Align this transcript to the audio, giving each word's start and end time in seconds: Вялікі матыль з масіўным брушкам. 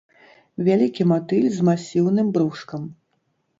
Вялікі 0.67 1.07
матыль 1.11 1.45
з 1.59 1.69
масіўным 1.69 2.35
брушкам. 2.39 2.91